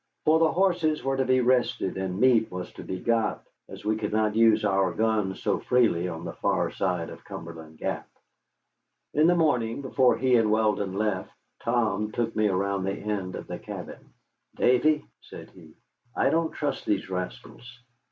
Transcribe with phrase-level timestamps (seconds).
[0.25, 3.97] For the horses were to be rested and meat was to be got, as we
[3.97, 8.09] could not use our guns so freely on the far side of Cumberland Gap.
[9.13, 11.29] In the morning, before he and Weldon left,
[11.61, 14.09] Tom took me around the end of the cabin.
[14.55, 15.75] "Davy," said he,
[16.15, 17.79] "I don't trust these rascals.